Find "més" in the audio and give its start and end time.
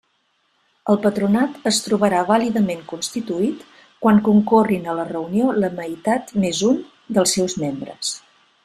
6.47-6.65